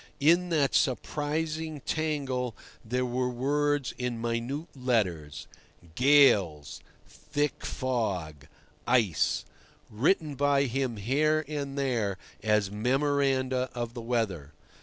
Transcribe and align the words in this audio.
In 0.19 0.49
that 0.49 0.73
surprising 0.73 1.79
tangle 1.81 2.57
there 2.83 3.05
were 3.05 3.29
words 3.29 3.93
in 3.99 4.19
minute 4.19 4.75
letters—"gales," 4.75 6.81
"thick 7.07 7.63
fog," 7.63 8.47
"ice"—written 8.87 10.33
by 10.33 10.63
him 10.63 10.97
here 10.97 11.45
and 11.47 11.77
there 11.77 12.17
as 12.41 12.71
memoranda 12.71 13.69
of 13.75 13.93
the 13.93 14.01
weather. 14.01 14.53